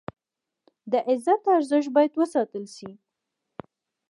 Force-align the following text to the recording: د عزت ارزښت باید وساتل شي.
د 0.91 0.93
عزت 1.09 1.41
ارزښت 1.55 1.89
باید 1.95 2.11
وساتل 2.21 2.65
شي. 2.75 2.89